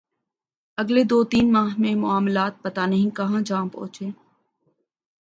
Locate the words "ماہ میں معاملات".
1.51-2.61